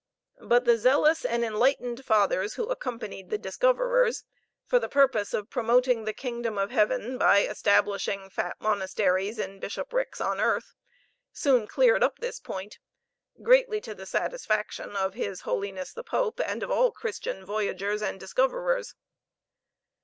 [0.41, 4.23] But the zealous and enlightened fathers who accompanied the discoverers,
[4.65, 10.19] for the purpose of promoting the kingdom of heaven by establishing fat monasteries and bishoprics
[10.19, 10.73] on earth,
[11.33, 12.79] soon cleared up this point,
[13.43, 18.19] greatly to the satisfaction of his holiness the Pope and of all Christian voyagers and
[18.19, 18.95] discoverers.